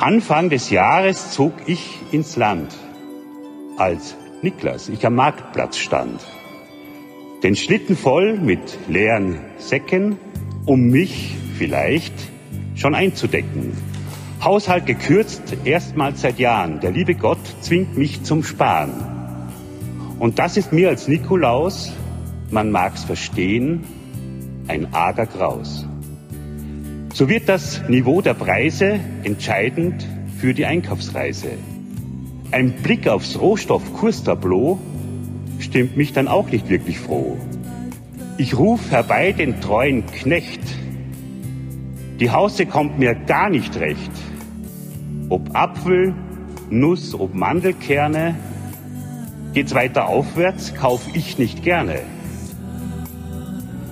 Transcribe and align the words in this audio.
Anfang 0.00 0.48
des 0.48 0.70
Jahres 0.70 1.32
zog 1.32 1.52
ich 1.66 1.98
ins 2.10 2.36
Land, 2.36 2.74
als 3.76 4.16
Niklas 4.40 4.88
ich 4.88 5.04
am 5.04 5.14
Marktplatz 5.14 5.76
stand. 5.76 6.22
Den 7.42 7.54
Schlitten 7.54 7.98
voll 7.98 8.38
mit 8.38 8.78
leeren 8.88 9.40
Säcken, 9.58 10.16
um 10.64 10.88
mich 10.88 11.36
vielleicht 11.58 12.14
schon 12.76 12.94
einzudecken. 12.94 13.76
Haushalt 14.42 14.86
gekürzt, 14.86 15.42
erstmals 15.64 16.22
seit 16.22 16.38
Jahren. 16.38 16.80
Der 16.80 16.92
liebe 16.92 17.14
Gott 17.14 17.54
zwingt 17.60 17.98
mich 17.98 18.22
zum 18.22 18.42
Sparen. 18.42 18.94
Und 20.18 20.38
das 20.38 20.56
ist 20.56 20.72
mir 20.72 20.88
als 20.88 21.08
Nikolaus, 21.08 21.92
man 22.50 22.70
mag's 22.70 23.04
verstehen, 23.04 23.84
ein 24.66 24.94
arger 24.94 25.26
Graus. 25.26 25.86
So 27.20 27.28
wird 27.28 27.50
das 27.50 27.86
Niveau 27.86 28.22
der 28.22 28.32
Preise 28.32 28.98
entscheidend 29.24 30.08
für 30.38 30.54
die 30.54 30.64
Einkaufsreise. 30.64 31.50
Ein 32.50 32.72
Blick 32.82 33.08
aufs 33.08 33.38
Rohstoffkurstableau 33.38 34.78
stimmt 35.58 35.98
mich 35.98 36.14
dann 36.14 36.28
auch 36.28 36.48
nicht 36.48 36.70
wirklich 36.70 36.98
froh. 36.98 37.36
Ich 38.38 38.56
ruf 38.56 38.90
herbei 38.90 39.32
den 39.32 39.60
treuen 39.60 40.06
Knecht. 40.06 40.62
Die 42.20 42.30
Hause 42.30 42.64
kommt 42.64 42.98
mir 42.98 43.14
gar 43.14 43.50
nicht 43.50 43.78
recht. 43.78 44.12
Ob 45.28 45.54
Apfel, 45.54 46.14
Nuss, 46.70 47.14
ob 47.14 47.34
Mandelkerne, 47.34 48.34
geht's 49.52 49.74
weiter 49.74 50.08
aufwärts, 50.08 50.74
kauf 50.74 51.02
ich 51.12 51.36
nicht 51.36 51.64
gerne. 51.64 51.96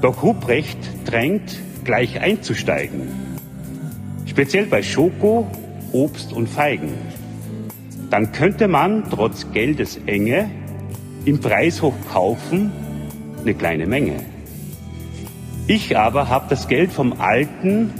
Doch 0.00 0.22
Ruprecht 0.22 0.78
drängt, 1.04 1.60
gleich 1.84 2.20
einzusteigen. 2.20 3.08
Speziell 4.26 4.66
bei 4.66 4.82
Schoko, 4.82 5.50
Obst 5.92 6.32
und 6.32 6.48
Feigen. 6.48 6.92
Dann 8.10 8.32
könnte 8.32 8.68
man 8.68 9.04
trotz 9.10 9.52
Geldesenge 9.52 10.50
im 11.24 11.40
Preishoch 11.40 11.94
kaufen 12.12 12.72
eine 13.40 13.54
kleine 13.54 13.86
Menge. 13.86 14.20
Ich 15.66 15.96
aber 15.96 16.28
habe 16.28 16.46
das 16.48 16.68
Geld 16.68 16.92
vom 16.92 17.12
Alten 17.20 17.92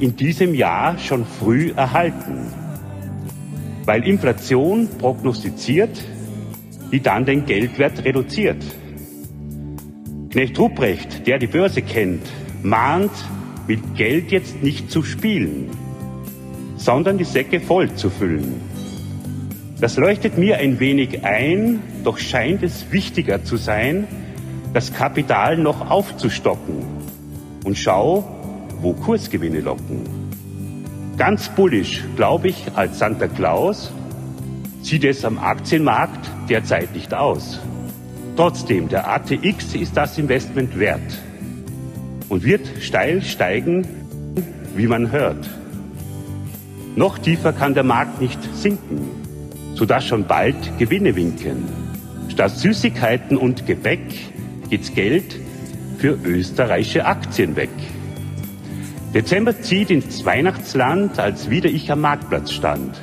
in 0.00 0.16
diesem 0.16 0.54
Jahr 0.54 0.98
schon 0.98 1.24
früh 1.24 1.72
erhalten, 1.74 2.52
weil 3.84 4.06
Inflation 4.06 4.88
prognostiziert, 4.98 6.02
die 6.92 7.00
dann 7.00 7.24
den 7.24 7.46
Geldwert 7.46 8.04
reduziert. 8.04 8.62
Knecht 10.30 10.58
Ruprecht, 10.58 11.26
der 11.26 11.38
die 11.38 11.46
Börse 11.46 11.80
kennt, 11.82 12.26
mahnt, 12.64 13.12
mit 13.66 13.94
Geld 13.94 14.30
jetzt 14.32 14.62
nicht 14.62 14.90
zu 14.90 15.02
spielen, 15.02 15.70
sondern 16.76 17.18
die 17.18 17.24
Säcke 17.24 17.60
voll 17.60 17.94
zu 17.94 18.10
füllen. 18.10 18.60
Das 19.80 19.96
leuchtet 19.96 20.38
mir 20.38 20.58
ein 20.58 20.80
wenig 20.80 21.24
ein, 21.24 21.80
doch 22.04 22.18
scheint 22.18 22.62
es 22.62 22.90
wichtiger 22.90 23.44
zu 23.44 23.56
sein, 23.56 24.06
das 24.72 24.92
Kapital 24.92 25.58
noch 25.58 25.90
aufzustocken. 25.90 26.84
Und 27.64 27.76
schau, 27.76 28.24
wo 28.80 28.92
Kursgewinne 28.92 29.60
locken. 29.60 30.02
Ganz 31.16 31.48
bullisch, 31.50 32.02
glaube 32.16 32.48
ich, 32.48 32.66
als 32.74 32.98
Santa 32.98 33.28
Claus 33.28 33.92
sieht 34.82 35.04
es 35.04 35.24
am 35.24 35.38
Aktienmarkt 35.38 36.30
derzeit 36.48 36.94
nicht 36.94 37.14
aus. 37.14 37.60
Trotzdem, 38.36 38.88
der 38.88 39.08
ATX 39.08 39.74
ist 39.74 39.96
das 39.96 40.18
Investment 40.18 40.78
wert 40.78 41.22
und 42.28 42.44
wird 42.44 42.66
steil 42.80 43.22
steigen, 43.22 43.86
wie 44.76 44.86
man 44.86 45.12
hört. 45.12 45.48
Noch 46.96 47.18
tiefer 47.18 47.52
kann 47.52 47.74
der 47.74 47.82
Markt 47.82 48.20
nicht 48.20 48.38
sinken, 48.54 49.08
sodass 49.74 50.06
schon 50.06 50.26
bald 50.26 50.78
Gewinne 50.78 51.16
winken. 51.16 51.64
Statt 52.28 52.56
Süßigkeiten 52.56 53.36
und 53.36 53.66
Gebäck 53.66 54.00
geht's 54.70 54.94
Geld 54.94 55.36
für 55.98 56.18
österreichische 56.24 57.06
Aktien 57.06 57.56
weg. 57.56 57.70
Dezember 59.12 59.60
zieht 59.60 59.90
ins 59.90 60.24
Weihnachtsland, 60.24 61.18
als 61.18 61.50
wieder 61.50 61.70
ich 61.70 61.90
am 61.90 62.00
Marktplatz 62.00 62.52
stand. 62.52 63.00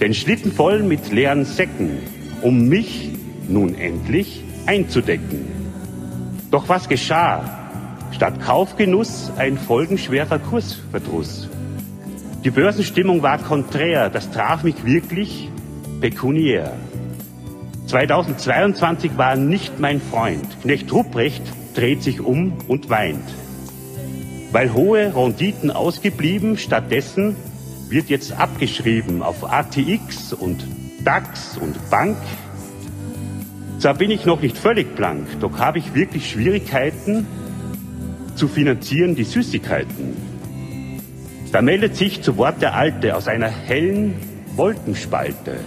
Den 0.00 0.14
Schlitten 0.14 0.52
voll 0.52 0.82
mit 0.82 1.12
leeren 1.12 1.44
Säcken, 1.44 1.98
um 2.40 2.68
mich 2.68 3.10
nun 3.48 3.74
endlich 3.74 4.42
einzudecken. 4.64 5.46
Doch 6.50 6.68
was 6.68 6.88
geschah? 6.88 7.59
Statt 8.12 8.40
Kaufgenuss 8.40 9.30
ein 9.36 9.56
folgenschwerer 9.56 10.38
Kursverdruss. 10.38 11.48
Die 12.44 12.50
Börsenstimmung 12.50 13.22
war 13.22 13.38
konträr, 13.38 14.10
das 14.10 14.30
traf 14.30 14.62
mich 14.62 14.84
wirklich 14.84 15.48
pekuniär. 16.00 16.72
2022 17.86 19.18
war 19.18 19.36
nicht 19.36 19.78
mein 19.80 20.00
Freund. 20.00 20.46
Knecht 20.62 20.92
Rupprecht 20.92 21.42
dreht 21.74 22.02
sich 22.02 22.20
um 22.20 22.52
und 22.68 22.88
weint. 22.88 23.24
Weil 24.52 24.72
hohe 24.72 25.14
Renditen 25.14 25.70
ausgeblieben, 25.70 26.56
stattdessen 26.56 27.36
wird 27.88 28.08
jetzt 28.08 28.32
abgeschrieben 28.32 29.22
auf 29.22 29.50
ATX 29.50 30.32
und 30.32 30.64
DAX 31.04 31.58
und 31.58 31.90
Bank. 31.90 32.16
Zwar 33.78 33.94
bin 33.94 34.10
ich 34.10 34.24
noch 34.24 34.40
nicht 34.40 34.56
völlig 34.56 34.94
blank, 34.94 35.26
doch 35.40 35.58
habe 35.58 35.78
ich 35.78 35.94
wirklich 35.94 36.30
Schwierigkeiten 36.30 37.26
zu 38.36 38.48
finanzieren 38.48 39.14
die 39.14 39.24
Süßigkeiten. 39.24 40.16
Da 41.52 41.62
meldet 41.62 41.96
sich 41.96 42.22
zu 42.22 42.36
Wort 42.36 42.62
der 42.62 42.74
Alte 42.74 43.16
aus 43.16 43.26
einer 43.26 43.48
hellen 43.48 44.14
Wolkenspalte, 44.56 45.60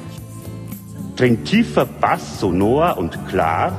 dringt 1.16 1.46
tiefer 1.46 1.86
Bass 1.86 2.40
sonor 2.40 2.98
und 2.98 3.28
klar 3.28 3.76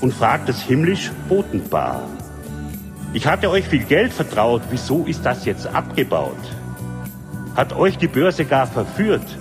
und 0.00 0.14
fragt 0.14 0.48
das 0.48 0.62
himmlisch 0.62 1.10
Botenpaar. 1.28 2.02
Ich 3.12 3.26
hatte 3.26 3.50
euch 3.50 3.66
viel 3.66 3.84
Geld 3.84 4.12
vertraut, 4.12 4.62
wieso 4.70 5.04
ist 5.04 5.24
das 5.24 5.44
jetzt 5.44 5.66
abgebaut? 5.66 6.36
Hat 7.54 7.74
euch 7.74 7.96
die 7.96 8.08
Börse 8.08 8.44
gar 8.44 8.66
verführt? 8.66 9.38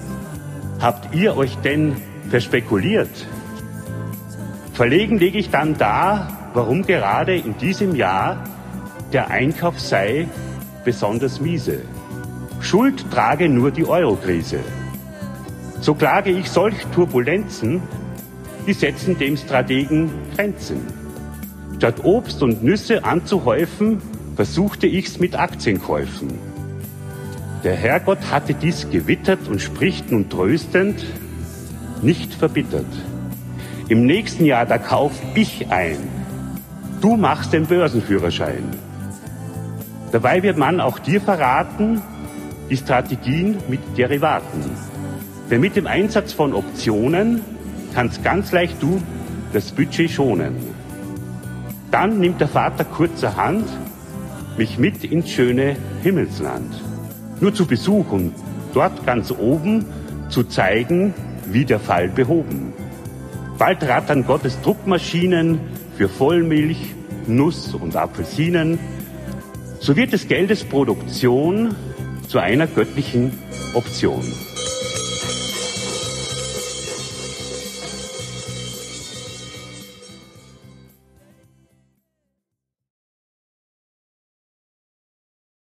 Habt 0.80 1.14
ihr 1.14 1.35
euch 1.35 1.56
denn 1.58 1.97
verspekuliert? 2.30 3.28
Verlegen 4.74 5.18
lege 5.18 5.38
ich 5.38 5.50
dann 5.50 5.78
da, 5.78 6.50
warum 6.53 6.84
gerade 6.84 7.35
in 7.35 7.58
diesem 7.58 7.96
Jahr 7.96 8.44
der 9.14 9.30
Einkauf 9.30 9.80
sei 9.80 10.28
besonders 10.84 11.40
miese. 11.40 11.80
Schuld 12.60 13.10
trage 13.12 13.50
nur 13.50 13.72
die 13.72 13.86
Eurokrise. 13.86 14.60
So 15.82 15.94
klage 15.94 16.32
ich 16.32 16.50
solch 16.50 16.86
Turbulenzen, 16.94 17.82
die 18.66 18.74
setzen 18.74 19.18
dem 19.18 19.38
Strategen 19.38 20.10
Grenzen. 20.36 20.82
Statt 21.78 22.04
Obst 22.04 22.42
und 22.42 22.64
Nüsse 22.64 23.04
anzuhäufen, 23.04 24.02
versuchte 24.36 24.88
ich's 24.88 25.20
mit 25.20 25.38
Aktienkäufen. 25.38 26.34
Der 27.64 27.76
Herrgott 27.76 28.32
hatte 28.32 28.54
dies 28.54 28.90
gewittert 28.90 29.48
und 29.50 29.62
spricht 29.62 30.12
nun 30.12 30.30
tröstend, 30.30 31.06
nicht 32.02 32.34
verbittert. 32.34 32.86
Im 33.88 34.06
nächsten 34.06 34.46
Jahr, 34.46 34.66
da 34.66 34.78
kauf 34.78 35.14
ich 35.36 35.68
ein. 35.70 35.98
Du 37.02 37.18
machst 37.18 37.54
den 37.54 37.66
Börsenführerschein. 37.66 38.64
Dabei 40.16 40.42
wird 40.44 40.58
man 40.58 40.80
auch 40.80 40.98
dir 40.98 41.20
verraten, 41.20 42.02
die 42.70 42.78
Strategien 42.78 43.58
mit 43.68 43.81
Derivaten. 43.98 44.64
Denn 45.52 45.59
mit 45.59 45.76
dem 45.76 45.88
Einsatz 45.88 46.31
von 46.31 46.53
Optionen 46.53 47.42
kannst 47.94 48.24
ganz 48.24 48.53
leicht 48.53 48.81
du 48.81 49.02
das 49.52 49.74
Budget 49.74 50.09
schonen. 50.09 50.56
Dann 51.91 52.17
nimmt 52.20 52.40
der 52.40 52.47
Vater 52.47 52.85
kurzerhand 52.85 53.67
mich 54.58 54.78
mit 54.78 55.03
ins 55.03 55.32
schöne 55.32 55.76
Himmelsland. 56.02 56.73
Nur 57.41 57.53
zu 57.53 57.67
Besuch 57.67 58.09
und 58.14 58.32
dort 58.73 59.06
ganz 59.06 59.32
oben 59.32 59.84
zu 60.29 60.46
zeigen, 60.46 61.14
wie 61.47 61.66
der 61.66 61.82
Fall 61.82 62.08
behoben. 62.08 62.72
Bald 63.58 63.84
rattern 63.84 64.26
Gottes 64.26 64.62
Druckmaschinen 64.62 65.59
für 65.97 66.08
Vollmilch, 66.08 66.96
Nuss 67.28 67.73
und 67.73 67.97
Apfelsinen. 67.97 68.79
So 69.85 69.96
wird 69.96 70.14
des 70.14 70.28
Geldes 70.28 70.64
Produktion 70.64 71.76
zu 72.28 72.40
einer 72.40 72.66
göttlichen 72.66 73.32
Option. 73.76 74.23